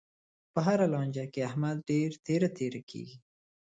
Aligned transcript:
په 0.53 0.59
هره 0.67 0.85
لانجه 0.93 1.25
کې، 1.33 1.47
احمد 1.49 1.77
ډېر 1.89 2.09
تېره 2.25 2.49
تېره 2.57 2.81
کېږي. 2.89 3.17